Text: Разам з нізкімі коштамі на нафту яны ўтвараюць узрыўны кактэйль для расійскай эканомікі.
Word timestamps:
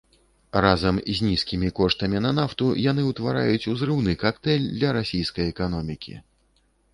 Разам 0.65 0.95
з 1.17 1.25
нізкімі 1.25 1.69
коштамі 1.79 2.21
на 2.27 2.31
нафту 2.39 2.69
яны 2.85 3.05
ўтвараюць 3.09 3.67
узрыўны 3.73 4.17
кактэйль 4.25 4.67
для 4.79 4.89
расійскай 5.01 5.45
эканомікі. 5.55 6.19